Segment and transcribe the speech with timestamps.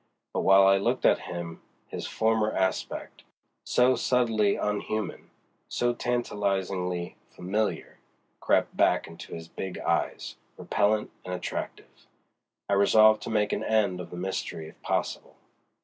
[0.33, 3.21] But while I looked at him his former aspect,
[3.63, 5.29] so subtly unhuman,
[5.69, 7.99] so tantalizingly familiar,
[8.39, 12.07] crept back into his big eyes, repellant and attractive.
[12.67, 15.35] I resolved to make an end of the mystery if possible.